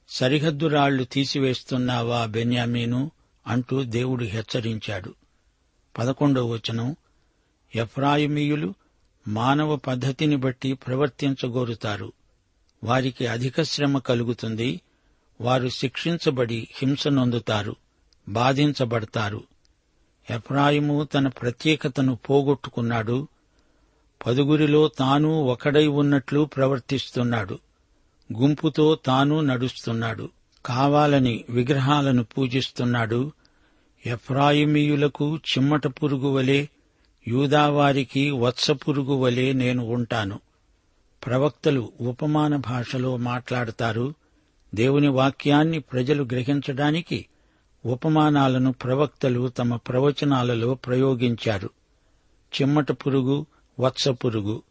సరిహద్దు 0.08 0.66
రాళ్ళు 0.66 1.04
తీసివేస్తున్నావా 1.04 2.26
బెన్యామీను? 2.26 3.10
అంటూ 3.46 3.82
దేవుడు 3.82 4.24
హెచ్చరించాడు. 4.24 5.14
పదకొండవ 5.98 6.46
వచనం 6.46 6.96
ఎఫ్రాయిమీయులు 7.74 8.74
మానవ 9.28 9.76
పద్ధతిని 9.76 10.36
బట్టి 10.36 10.72
ప్రవర్తించగోరుతారు. 10.72 12.12
వారికి 12.84 13.26
అధిక 13.26 13.62
శ్రమ 13.62 13.98
కలుగుతుంది. 13.98 14.80
వారు 15.40 15.68
శిక్షించబడి 15.68 16.68
హింస 16.74 17.08
నొందుతారు 17.08 17.76
బాధించబడతారు. 18.28 19.42
ఎఫ్రాయిము 20.30 21.04
తన 21.04 21.28
ప్రత్యేకతను 21.28 22.16
పోగొట్టుకున్నాడు. 22.16 23.28
పదుగురిలో 24.26 24.88
తాను 24.88 25.28
ఒకడై 25.28 25.86
ఉన్నట్లు 25.86 26.44
ప్రవర్తిస్తున్నాడు. 26.44 27.58
గుంపుతో 28.38 28.94
తాను 28.94 29.40
నడుస్తున్నాడు. 29.40 30.30
కావాలని 30.66 31.44
విగ్రహాలను 31.50 32.24
పూజిస్తున్నాడు. 32.24 33.32
ఎఫ్రాయిమీయులకు 34.06 35.36
చిమ్మట 35.36 35.86
పురుగు 35.86 36.28
వలె 36.28 36.66
యూదావారికి 37.28 38.30
వత్స 38.30 38.70
పురుగు 38.70 39.14
వలె 39.14 39.52
నేను 39.52 39.84
ఉంటాను. 39.84 40.40
ప్రవక్తలు 41.26 41.92
ఉపమాన 42.00 42.56
భాషలో 42.56 43.16
మాట్లాడతారు. 43.16 44.14
దేవుని 44.74 45.08
వాక్యాన్ని 45.08 45.78
ప్రజలు 45.78 46.22
గ్రహించడానికి 46.22 47.26
ఉపమానాలను 47.86 48.72
ప్రవక్తలు 48.72 49.48
తమ 49.48 49.76
ప్రవచనాలలో 49.76 50.74
ప్రయోగించారు. 50.74 51.70
చిమ్మట 52.62 52.92
పురుగు 52.92 53.46
వత్స 53.80 54.08
పురుగు. 54.08 54.62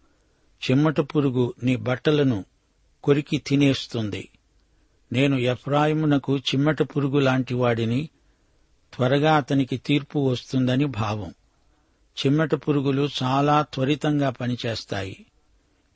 చిమ్మట 0.72 1.00
పురుగు 1.00 1.54
నీ 1.63 1.75
బట్టలను 1.75 2.46
కొరికి 3.04 3.38
తినేస్తుంది. 3.38 4.30
నేను 5.13 5.36
ఎఫ్రాయిమునకు 5.36 6.38
చిమ్మట 6.38 6.82
పురుగు 6.82 7.20
లాంటి 7.20 7.54
వాడిని 7.54 8.10
త్వరగా 8.94 9.36
అతనికి 9.36 9.77
తీర్పు 9.77 10.20
వస్తుందని 10.20 10.86
భావం. 10.86 11.34
చిమ్మట 12.25 12.56
పురుగులు 12.56 13.10
చాలా 13.24 13.62
త్వరితంగా 13.74 14.30
పనిచేస్తాయి. 14.30 15.25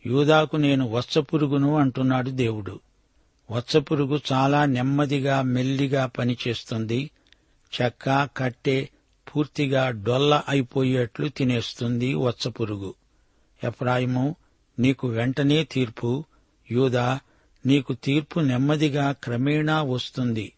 యూదాకు 0.05 0.58
నేను 0.58 0.89
వత్స 0.89 1.17
పురుగును 1.17 1.75
అంటున్నాడు 1.75 2.29
దేవుడు. 2.29 2.79
వత్సపురుగు 3.51 4.20
చాలా 4.31 4.65
నెమ్మదిగా 4.65 5.41
మెల్లిగా 5.41 6.05
పనిచేస్తుంది. 6.05 7.12
చెక్క 7.81 8.29
కట్టె 8.38 8.88
పూర్తిగా 9.36 9.89
డొల్ల 9.89 10.43
అయిపోయేట్లు 10.50 11.27
తినేస్తుంది 11.27 12.14
వత్సపురుగు. 12.14 12.94
ఎఫ్రాయిము 13.64 14.35
నీకు 14.79 15.07
వెంటనే 15.07 15.64
తీర్పు. 15.64 16.25
యూదా 16.72 17.20
నీకు 17.66 17.94
తీర్పు 17.94 18.40
నెమ్మదిగా 18.40 19.11
క్రమేణా 19.11 19.81
వస్తుంది. 19.81 20.53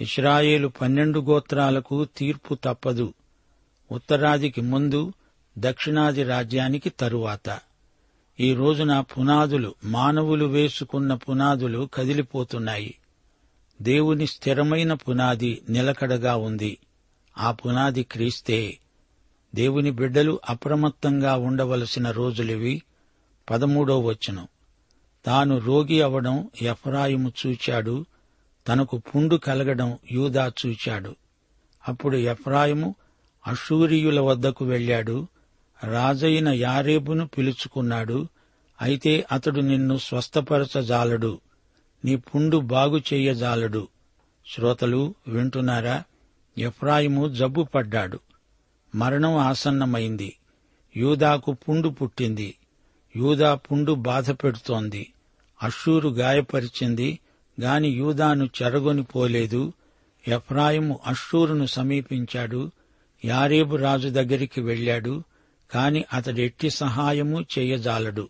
ఇస్రాయేలు 0.00 0.68
పన్నెండు 0.68 1.20
గోత్రాలకు 1.20 2.04
తీర్పు 2.04 2.54
తప్పదు. 2.64 3.14
ఉత్తరాదికి 3.92 4.60
ముందు 4.60 5.12
దక్షిణాది 5.58 6.22
రాజ్యానికి 6.22 6.90
తరువాత. 6.90 7.60
ఈ 8.40 8.54
రోజున 8.54 9.00
పునాదులు 9.00 9.74
మానవులు 9.84 10.44
వేసుకున్న 10.44 11.14
పునాదులు 11.14 11.88
కదిలిపోతున్నాయి. 11.94 12.98
దేవుని 13.82 14.26
స్థిరమైన 14.26 14.94
పునాది 14.94 15.62
నిలకడగా 15.68 16.36
ఉంది. 16.36 16.78
ఆ 17.38 17.52
పునాది 17.52 18.02
క్రీస్తే 18.02 18.78
దేవుని 19.54 19.90
బిడ్డలు 19.90 20.40
అప్రమత్తంగా 20.48 21.36
ఉండవలసిన 21.36 22.10
రోజులివి. 22.10 22.82
పదమూడో 23.50 24.00
వచ్చును 24.00 24.48
తాను 25.26 25.58
రోగి 25.58 26.02
అవడం 26.02 26.50
ఎఫ్రాయిము 26.62 27.32
చూచాడు. 27.46 28.06
తనకు 28.68 28.98
పుండు 28.98 29.36
కలగడం 29.36 29.98
యూదా 30.12 30.52
చూచాడు. 30.66 31.16
అప్పుడు 31.88 32.16
ఎఫ్రాయిము 32.16 32.94
అషూరియుల 33.46 34.20
వద్దకు 34.20 34.64
వెళ్ళాడు 34.64 35.28
రాజైన 35.84 36.48
యారేబును 36.48 37.26
పిలుచుకున్నాడు. 37.26 38.28
అయితే 38.82 39.26
అతడు 39.32 39.60
నిన్ను 39.60 39.96
స్వస్థపరచజాలడు. 39.96 41.40
నీ 42.04 42.16
పుండు 42.16 42.56
బాగు 42.56 42.98
చెయ్యజాలడు 42.98 43.88
శ్రోతలు 44.54 45.14
వింటున్నారా? 45.28 46.02
ఎఫ్రాయిము 46.58 47.28
జబ్బు 47.28 47.62
పడ్డాడు. 47.62 48.20
మరణం 48.94 49.36
ఆసన్నమైంది. 49.36 50.36
యూదాకు 50.96 51.52
పుండు 51.52 51.88
పుట్టింది. 51.88 52.54
యూదా 53.16 53.54
పుండు 53.54 53.92
బాధ 53.92 54.30
పెడుతోంది. 54.30 55.12
అషూరు 55.62 56.08
గాయపరిచింది 56.08 57.18
గాని 57.60 57.88
యూదాను 57.88 58.50
చెరగొని 58.62 59.02
పోలేదు. 59.02 59.72
ఎఫ్రాయిము 60.28 61.00
అషూరును 61.06 61.66
సమీపించాడు. 61.66 62.70
యారేబు 63.24 63.76
రాజు 63.76 64.08
దగ్గరికి 64.08 64.60
వెళ్ళాడు 64.60 65.24
కాని 65.70 66.04
అతడెట్టి 66.12 66.70
సహాయము 66.70 67.44
చేయజాలడు. 67.58 68.28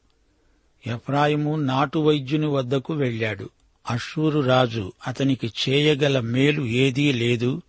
ఎఫ్రాయిము 0.87 1.57
నాటు 1.57 1.99
వైద్యుని 1.99 2.47
వద్దకు 2.47 2.95
వెళ్ళాడు 2.95 3.51
అషూరు 3.91 4.41
రాజు 4.41 4.93
అతనికి 5.07 5.53
చేయగల 5.69 6.21
మేలు 6.21 6.65
ఏదీ 6.65 7.13
లేదు. 7.13 7.63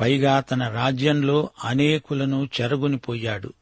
పైగా 0.00 0.40
తన 0.40 0.68
రాజ్యంలో 0.68 1.48
అనేకులను 1.64 2.48
చెరగునిపోయాడు 2.60 3.52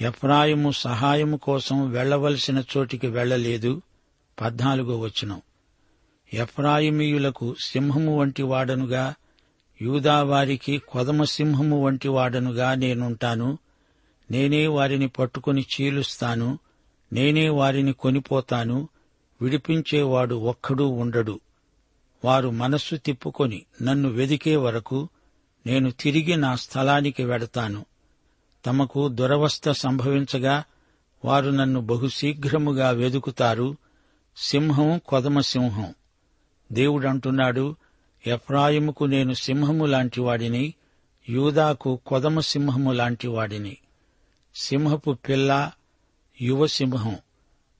ఎఫ్రాయిము 0.00 0.70
సహాయము 0.70 1.36
కోసం 1.36 1.90
వెళ్ళవలసిన 1.90 2.64
చోటికి 2.76 3.06
వెళ్ళలేదు 3.06 3.82
పద్నాలుగో 4.40 4.98
వచనం. 4.98 5.42
ఎఫ్రాయిమీయులకు 6.34 7.54
సింహము 7.64 8.18
వంటి 8.18 8.42
వాడనుగా 8.42 9.14
యూదావారికి 9.82 10.78
కొదమ 10.78 11.24
సింహము 11.24 11.84
వంటి 11.84 12.08
వాడనుగా 12.08 12.74
నేనుంటాను. 12.74 13.58
నేనే 14.32 14.66
వారిని 14.66 15.08
పట్టుకుని 15.08 15.66
చీలుస్తాను 15.80 16.58
నేనే 17.12 17.48
వారిని 17.48 17.92
కొనిపోతాను 17.92 18.88
విడిపించేవాడు 19.42 20.34
ఒక్కడూ 20.34 20.88
ఉండడు. 20.88 21.40
వారు 22.24 22.48
మనస్సు 22.48 22.96
తిప్పుకొని 22.96 23.62
నన్ను 23.82 24.08
వెదికే 24.08 24.56
వరకు 24.56 25.08
నేను 25.66 25.90
తిరిగి 25.90 26.36
నా 26.36 26.56
స్థలానికి 26.56 27.24
వెడతాను. 27.24 27.84
తమకు 28.66 29.08
దురవస్థ 29.08 29.70
సంభవించగా 29.70 30.64
వారు 31.24 31.50
నన్ను 31.50 31.80
బహుశీఘ్రముగా 31.80 32.90
వెదుకుతారు. 32.90 33.76
సింహం 34.36 35.00
కొదమ 35.08 35.40
సింహం. 35.40 35.94
దేవుడంటున్నాడు 36.72 37.76
ఎఫ్రాయిముకు 38.26 39.04
నేను 39.04 39.32
సింహము 39.32 39.84
లాంటివాడిని 39.84 40.74
యూదాకు 41.28 42.00
కొదమసింహము 42.06 42.92
లాంటివాడిని 42.92 43.76
సింహపు 44.54 45.12
పిల్ల 45.12 45.72
యువ 46.40 46.66
సింహం. 46.66 47.16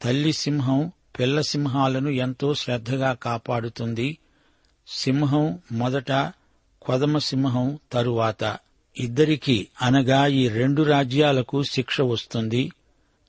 తల్లి 0.02 0.32
సింహం 0.32 0.92
పిల్ల 1.20 1.40
సింహాలను 1.40 2.08
ఎంతో 2.08 2.54
శ్రద్ధగా 2.54 3.12
కాపాడుతుంది. 3.12 4.18
సింహం 4.88 5.58
మొదట 5.72 6.12
కొదమ 6.82 7.18
సింహం 7.18 7.78
తరువాత. 7.92 8.58
ఇద్దరికీ 8.96 9.66
అనగా 9.82 10.26
ఈ 10.26 10.48
రెండు 10.48 10.82
రాజ్యాలకు 10.82 11.62
శిక్ష 11.62 12.00
వస్తుంది. 12.00 12.72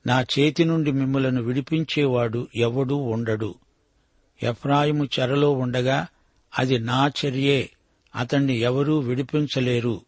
నా 0.06 0.22
చేతి 0.22 0.64
నుండి 0.64 0.92
మిమ్మలను 0.92 1.42
విడిపించేవాడు 1.42 2.48
ఎవడూ 2.56 2.96
ఉండడు. 2.96 3.54
ఎఫ్రాయిము 4.42 5.04
చెరలో 5.04 5.52
ఉండగా 5.52 6.06
అది 6.58 6.78
నా 6.78 7.08
చర్యే 7.08 7.70
అతణ్ణి 8.14 8.54
ఎవరూ 8.54 8.98
విడిపించలేరు. 8.98 10.00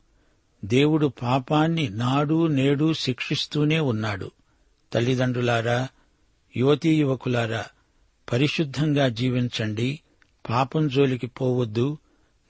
దేవుడు 0.64 1.07
పాపాన్ని 1.07 1.88
నాడు 1.88 2.47
నేడు 2.47 2.92
శిక్షిస్తూనే 2.92 3.79
ఉన్నాడు. 3.79 4.31
తల్లిదండ్రులారా 4.92 5.88
యువతీ 6.57 6.95
యువకులారా 6.95 7.64
పరిశుద్ధంగా 8.33 9.09
జీవించండి. 9.09 10.01
పాపం 10.51 10.88
జోలికి 10.88 11.27
పోవద్దు. 11.27 11.99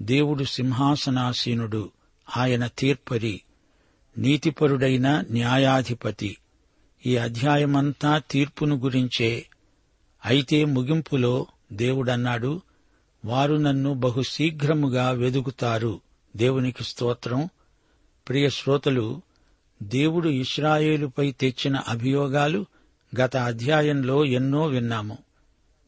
దేవుడు 0.03 0.45
సింహాసనాసీనుడు. 0.45 1.91
ఆయన 2.37 2.67
తీర్పరి 2.67 3.43
నీతిపరుడైన 4.19 5.25
న్యాయాధిపతి. 5.31 6.37
ఈ 7.07 7.17
అధ్యాయమంతా 7.17 8.23
తీర్పును 8.31 8.77
గురించే. 8.77 9.47
అయితే 10.25 10.65
ముగింపులో 10.65 11.47
దేవుడన్నాడు 11.73 12.61
వారు 13.25 13.55
నన్ను 13.57 13.95
బహుశీఘ్రముగా 13.95 15.11
వెదుగుతారు 15.11 15.11
వెదుకుతారు. 15.11 16.01
దేవునికి 16.37 16.85
స్తోత్రం. 16.85 17.49
ప్రియ 18.29 18.51
శ్రోతలు 18.51 19.23
దేవుడు 19.83 20.29
ఇస్రాయేలుపై 20.29 21.31
తెచ్చిన 21.31 21.77
అభియోగాలు 21.77 22.67
గత 23.21 23.37
అధ్యాయంలో 23.37 24.25
ఎన్నో 24.25 24.67
విన్నాము. 24.67 25.19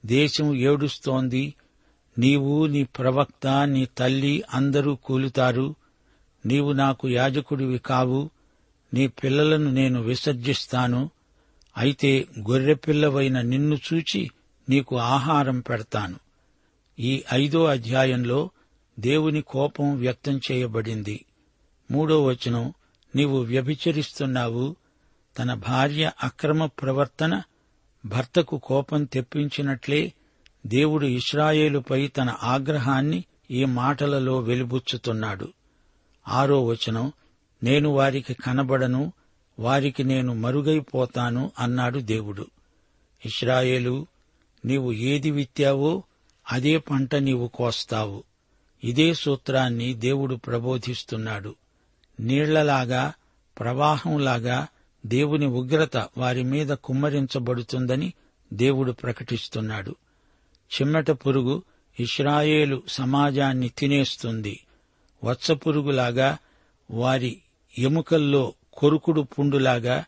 దేశం 0.06 0.54
ఏడుస్తోంది. 0.54 1.54
నీవు 2.18 2.66
నీ 2.66 2.84
ప్రవక్త 2.84 3.68
నీ 3.68 3.88
తల్లి 3.98 4.42
అందరూ 4.54 4.94
కూలుతారు. 4.94 5.74
నీవు 6.46 6.72
నాకు 6.72 7.08
యాజకుడివి 7.08 7.78
కావు. 7.78 8.30
నీ 8.94 9.06
పిల్లలను 9.06 9.70
నేను 9.70 10.02
విసర్జిస్తాను. 10.02 11.10
అయితే 11.78 12.26
గొర్రెపిల్లవైన 12.50 13.40
నిన్ను 13.40 13.78
చూచి 13.94 14.30
నీకు 14.68 14.96
ఆహారం 14.96 15.60
పెడతాను. 15.60 16.16
ఈ 16.98 17.22
ఐదో 17.34 17.64
అధ్యాయంలో 17.64 18.50
దేవుని 19.00 19.42
కోపం 19.42 19.96
వ్యక్తం 19.96 20.40
చేయబడింది. 20.52 21.24
మూడో 21.90 22.24
వచనం 22.24 22.72
నీవు 23.16 23.38
వ్యభిచరిస్తున్నావు. 23.38 24.76
తన 25.38 25.54
భార్య 25.54 26.12
అక్రమ 26.22 26.66
ప్రవర్తన 26.66 27.42
భర్తకు 28.06 28.58
కోపం 28.58 29.04
తెప్పించినట్లే 29.04 30.12
దేవుడు 30.66 31.06
ఇస్రాయేలుపై 31.06 32.06
తన 32.06 32.34
ఆగ్రహాన్ని 32.42 33.24
ఈ 33.50 33.64
మాటలలో 33.64 34.38
వెలిబుచ్చుతున్నాడు. 34.38 35.52
ఆరో 36.28 36.64
వచనం 36.64 37.12
నేను 37.62 37.88
వారికి 37.88 38.34
కనబడను 38.34 39.12
వారికి 39.58 40.04
నేను 40.04 40.34
మరుగైపోతాను 40.34 41.52
అన్నాడు 41.58 41.98
దేవుడు. 41.98 42.46
ఇస్రాయేలు 43.26 44.06
నీవు 44.64 44.92
ఏది 44.92 45.30
విత్తావో 45.30 46.02
అదే 46.52 46.78
పంట 46.78 47.14
నీవు 47.14 47.48
కోస్తావు. 47.48 48.24
ఇదే 48.84 49.14
సూత్రాన్ని 49.14 49.94
దేవుడు 49.94 50.34
ప్రబోధిస్తున్నాడు. 50.34 51.54
నీళ్ళలాగా 52.20 53.12
ప్రవాహంలాగా 53.58 54.66
దేవుని 55.06 55.46
ఉగ్రత 55.46 55.96
వారి 56.18 56.42
మీద 56.42 56.68
కుమ్మరించబడుతుందని 56.68 58.12
దేవుడు 58.52 58.92
ప్రకటిస్తున్నాడు. 58.92 59.96
చిమ్మట 60.74 61.10
పురుగు 61.10 61.62
ఇస్రాయేలు 62.00 62.82
సమాజాన్ని 62.88 63.68
తినేస్తుంది. 63.68 64.60
వత్సపురుగులాగా 65.24 66.38
వారి 66.90 67.38
ఎముకల్లో 67.78 68.54
కొరుకుడు 68.72 69.20
పుండులాగా 69.20 70.04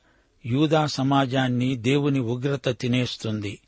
యూదా 0.47 0.87
సమాజాన్ని 0.87 1.77
దేవుని 1.77 2.21
ఉగ్రత 2.21 2.69
తినేస్తుంది. 2.69 3.61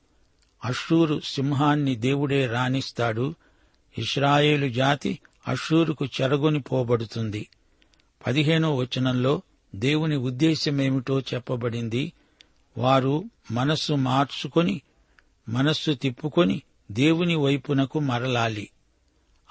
అషూరు 0.65 1.21
సింహాన్ని 1.25 1.97
దేవుడే 1.97 2.47
రాణిస్తాడు. 2.47 3.35
ఇస్రాయేలు 3.99 4.69
జాతి 4.69 5.19
అషూరుకు 5.49 6.05
చెరగొనిపోబడుతుంది. 6.05 7.49
పదిహేనో 8.27 8.77
వచనంలో 8.77 9.43
దేవుని 9.75 10.17
ఉద్దేశ్యమేమిటో 10.17 11.21
చెప్పబడింది. 11.21 12.13
వారు 12.79 13.25
మనస్సు 13.51 13.93
మార్చుకొని 13.93 14.83
మనస్సు 15.49 15.93
తిప్పుకొని 15.93 16.63
దేవుని 16.91 17.35
వైపునకు 17.35 18.01
మరలాలి. 18.01 18.71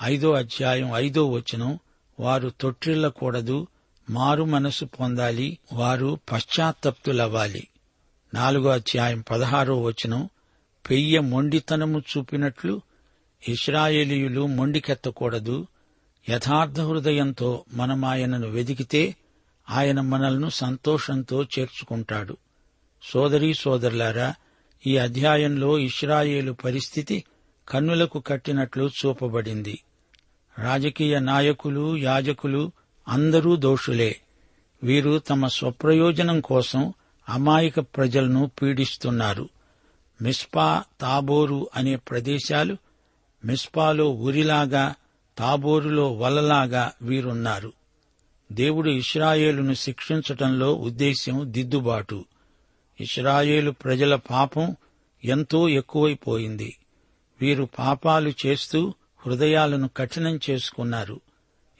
ఐదో 0.03 0.31
అధ్యాయం 0.31 0.91
ఐదో 0.95 1.29
వచనం 1.29 1.79
వారు 2.19 2.51
తొట్టిల్లకూడదు 2.61 3.67
మారు 4.09 4.43
మనసు 4.43 4.85
పొందాలి 4.85 5.57
వారు 5.73 6.19
పశ్చాత్తప్తులవ్వాలి. 6.31 7.67
నాలుగో 8.33 8.69
అధ్యాయం 8.69 9.23
పదహారో 9.31 9.81
వచనం 9.81 10.29
పెయ్య 10.89 11.19
మొండితనము 11.19 11.99
చూపినట్లు 11.99 12.81
ఇస్రాయేలీయులు 13.49 14.45
మొండికెత్తకూడదు 14.47 15.67
యథార్థ 16.29 16.79
హృదయంతో 16.79 17.65
మనం 17.73 18.05
ఆయనను 18.05 18.47
వెదికితే 18.47 19.15
ఆయన 19.69 20.01
మనల్ని 20.01 20.51
సంతోషంతో 20.51 21.43
చేర్చుకుంటాడు. 21.43 22.37
సోదరీ 23.03 23.53
సోదరులారా 23.53 24.33
ఈ 24.87 24.97
అధ్యాయంలో 24.97 25.79
ఇస్రాయేలు 25.79 26.51
పరిస్థితి 26.51 27.23
కన్నులకు 27.69 28.19
కట్టినట్లు 28.19 28.89
చూపబడింది. 29.05 29.79
రాజకీయ 30.59 31.19
నాయకులు 31.19 31.97
యాజకులు 31.97 32.71
అందరూ 33.07 33.55
దోషులే. 33.55 34.21
వీరు 34.83 35.19
తమ 35.19 35.47
స్వప్రయోజనం 35.47 36.41
కోసం 36.41 36.93
అమాయక 37.29 37.79
ప్రజలను 37.79 38.51
పీడిస్తున్నారు. 38.61 39.49
మిస్పా 40.21 40.83
తాబోరు 41.01 41.69
అనే 41.75 41.95
ప్రదేశాలు 41.95 42.77
మిస్పాలో 43.45 44.09
ఉరిలాగా 44.09 44.95
తాబోరులో 45.41 46.13
వలలాగా 46.13 46.91
వీరున్నారు. 47.01 47.73
దేవుడు 48.51 48.89
ఇస్రాయేలును 48.89 49.73
శిక్షించటంలో 49.73 50.73
ఉద్దేశ్యం 50.75 51.53
దిద్దుబాటు. 51.53 52.25
ఇస్రాయేలు 53.01 53.71
ప్రజల 53.71 54.15
పాపం 54.15 54.75
ఎంతో 55.25 55.69
ఎక్కువైపోయింది. 55.69 56.77
వీరు 57.41 57.69
పాపాలు 57.79 58.33
చేస్తూ 58.45 58.93
హృదయాలను 59.25 59.89
కఠినం 59.97 60.39
చేసుకున్నారు. 60.49 61.19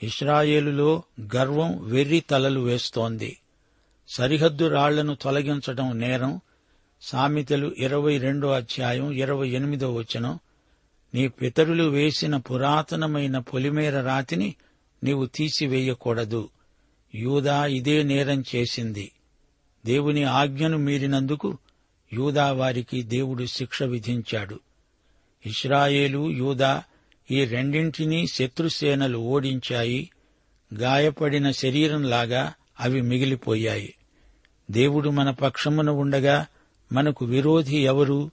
ఇస్రాయేలులో 0.04 1.04
గర్వం 1.36 1.80
వెర్రి 1.84 2.20
తలలు 2.20 2.60
వేస్తోంది. 2.60 3.38
సరిహద్దు 4.10 4.68
రాళ్ళను 4.68 5.16
తొలగించడం 5.16 6.00
నేరం. 6.00 6.42
సామెతలు 7.02 7.76
ఇరవై 7.78 8.18
రెండో 8.18 8.52
అధ్యాయం 8.52 9.12
ఇరవై 9.12 9.50
ఎనిమిదో 9.50 9.94
వచనం 9.94 10.40
నీ 11.14 11.28
పితరులు 11.28 11.84
వేసిన 11.84 12.38
పురాతనమైన 12.38 13.40
పొలిమేర 13.40 14.02
రాతిని 14.02 14.56
నీవు 15.04 15.26
తీసివేయకూడదు. 15.26 16.50
యూదా 17.16 17.66
ఇదే 17.66 18.04
నేరం 18.04 18.44
చేసింది. 18.56 19.12
దేవుని 19.86 20.24
ఆజ్ఞను 20.24 20.78
మీరినందుకు 20.78 21.58
యూదా 22.14 22.52
వారికి 22.52 23.04
దేవుడు 23.04 23.46
శిక్ష 23.46 23.84
విధించాడు. 23.84 24.60
ఇస్రాయేలు 25.46 26.32
యూదా 26.32 26.84
ఈ 27.32 27.46
రెండింటినీ 27.46 28.28
శత్రుసేనలు 28.28 29.18
ఓడించాయి. 29.18 30.10
గాయపడిన 30.74 31.52
శరీరంలాగా 31.52 32.54
అవి 32.80 33.02
మిగిలిపోయాయి. 33.02 33.96
దేవుడు 34.72 35.10
మన 35.10 35.30
పక్షమున 35.30 35.90
ఉండగా 35.90 36.46
మనకు 36.92 37.26
విరోధి 37.26 37.78
ఎవరు? 37.78 38.32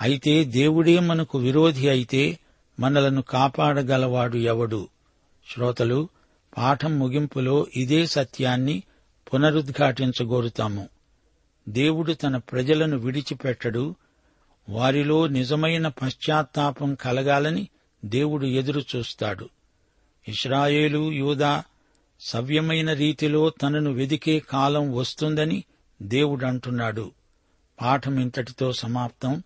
అయితే 0.00 0.44
దేవుడే 0.44 0.98
మనకు 0.98 1.38
విరోధి 1.38 1.88
అయితే 1.88 2.38
మనలను 2.80 3.22
కాపాడగలవాడు 3.22 4.36
ఎవడు? 4.36 4.88
శ్రోతలు 5.54 6.08
పాఠం 6.58 6.98
ముగింపులో 6.98 7.66
ఇదే 7.76 8.06
సత్యాన్ని 8.06 8.82
పునరుద్ఘాటించగోరుతాము. 9.34 10.88
దేవుడు 11.68 12.12
తన 12.12 12.36
ప్రజలను 12.36 12.98
విడిచిపెట్టడు 12.98 13.94
వారిలో 14.68 15.26
నిజమైన 15.26 15.88
పశ్చాత్తాపం 15.88 16.94
కలగాలని 16.94 17.68
దేవుడు 18.04 18.46
ఎదురు 18.46 18.82
చూస్తాడు 18.96 19.48
ఇస్రాయేలు 20.28 21.12
యూదా 21.12 21.64
సవ్యమైన 22.20 22.92
రీతిలో 22.92 23.50
తనను 23.50 23.92
వెదికే 23.92 24.38
కాలం 24.38 24.94
వస్తుందని 24.94 25.64
దేవుడంటున్నాడు. 26.02 27.10
పాఠం 27.82 28.18
ఇంతటితో 28.18 28.72
సమాప్తం. 28.72 29.42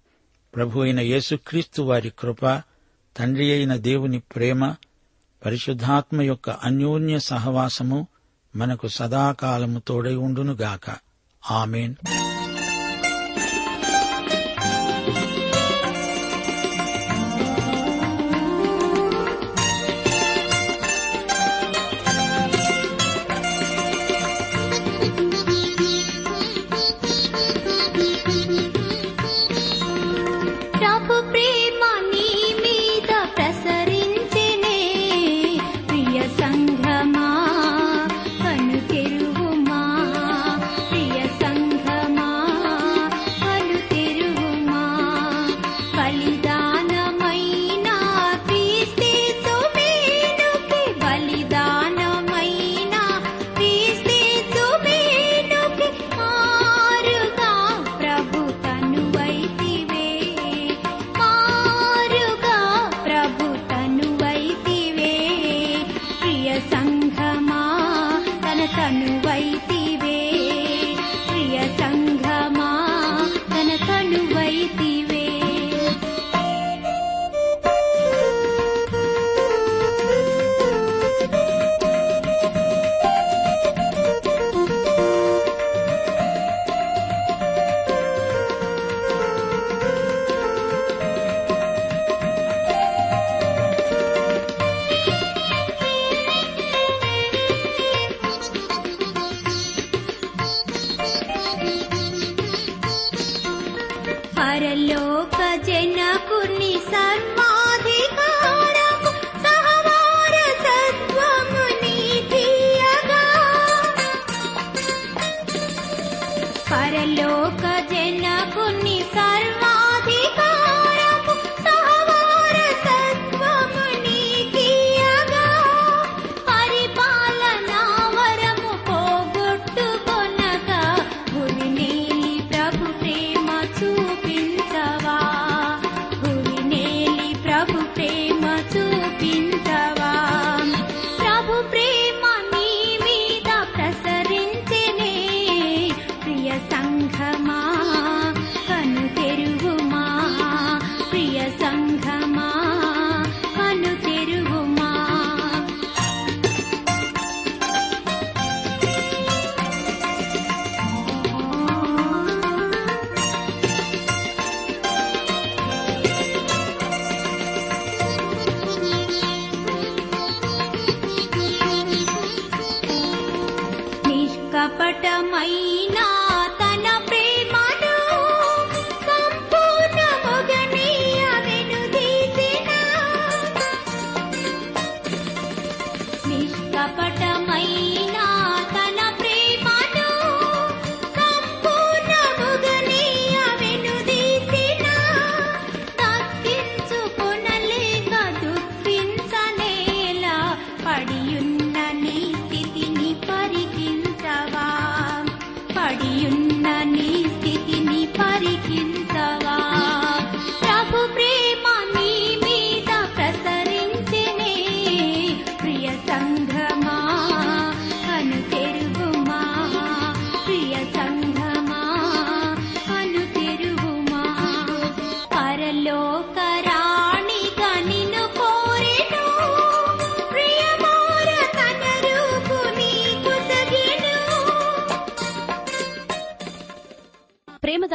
ప్రభు 0.56 0.80
అయిన 0.80 1.00
యేసుక్రీస్తు 1.00 1.82
వారి 1.82 2.12
కృప 2.18 2.46
తండ్రి 3.16 3.52
అయిన 3.52 3.76
దేవుని 3.76 4.18
ప్రేమ 4.18 4.74
పరిశుద్ధాత్మ 5.46 6.22
యొక్క 6.22 6.50
అన్యోన్య 6.50 7.18
సహవాసము 7.18 8.06
మనకు 8.56 8.88
సదాకాలము 8.88 9.78
తోడై 9.78 10.14
ఉండునుగాక. 10.14 10.96
ఆమెన్. 11.50 11.94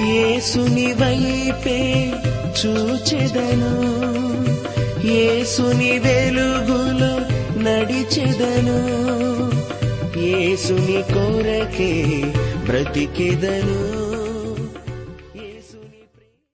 యేసుని 0.00 0.92
వైపే 0.92 2.12
చూచెదను. 2.60 3.98
యేసుని 5.06 5.98
వెలుగులో 5.98 7.18
నడిచెదను. 7.62 8.78
యేసుని 10.18 11.02
కొరకే 11.14 12.22
బ్రతికెదను. 12.66 13.97